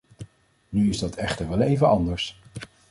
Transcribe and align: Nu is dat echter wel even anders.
Nu 0.69 0.89
is 0.89 0.99
dat 0.99 1.15
echter 1.15 1.49
wel 1.49 1.61
even 1.61 1.87
anders. 1.89 2.41